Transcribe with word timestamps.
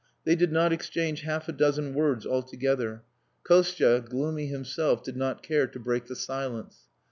They 0.23 0.35
did 0.35 0.51
not 0.51 0.73
exchange 0.73 1.21
half 1.21 1.47
a 1.47 1.51
dozen 1.51 1.93
words 1.93 2.25
altogether. 2.25 3.03
Kostia, 3.43 4.01
gloomy 4.03 4.47
himself, 4.47 5.03
did 5.03 5.15
not 5.15 5.43
care 5.43 5.67
to 5.67 5.79
break 5.79 6.07
the 6.07 6.15
silence. 6.15 6.87